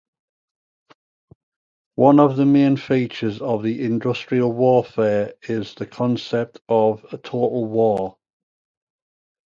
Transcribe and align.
One 1.97 2.19
of 2.19 2.35
the 2.35 2.45
main 2.47 2.75
features 2.75 3.39
of 3.39 3.67
industrial 3.67 4.51
warfare 4.51 5.35
is 5.43 5.75
the 5.75 5.85
concept 5.85 6.59
of 6.67 7.03
"total 7.23 7.65
war". 7.65 8.17